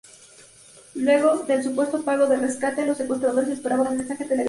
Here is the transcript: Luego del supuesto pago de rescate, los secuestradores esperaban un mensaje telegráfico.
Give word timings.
Luego 0.95 1.43
del 1.45 1.61
supuesto 1.63 2.01
pago 2.03 2.25
de 2.25 2.37
rescate, 2.37 2.87
los 2.87 2.97
secuestradores 2.97 3.49
esperaban 3.49 3.85
un 3.85 3.97
mensaje 3.97 4.23
telegráfico. 4.25 4.39